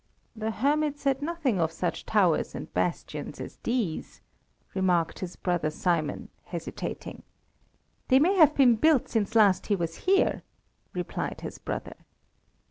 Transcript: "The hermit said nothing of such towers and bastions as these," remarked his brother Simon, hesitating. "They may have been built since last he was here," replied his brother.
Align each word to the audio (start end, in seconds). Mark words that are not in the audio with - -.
"The 0.35 0.49
hermit 0.49 0.97
said 0.97 1.21
nothing 1.21 1.59
of 1.59 1.71
such 1.71 2.07
towers 2.07 2.55
and 2.55 2.73
bastions 2.73 3.39
as 3.39 3.57
these," 3.57 4.19
remarked 4.73 5.19
his 5.19 5.35
brother 5.35 5.69
Simon, 5.69 6.29
hesitating. 6.45 7.21
"They 8.07 8.17
may 8.17 8.33
have 8.33 8.55
been 8.55 8.77
built 8.77 9.09
since 9.09 9.35
last 9.35 9.67
he 9.67 9.75
was 9.75 9.97
here," 9.97 10.41
replied 10.91 11.41
his 11.41 11.59
brother. 11.59 11.93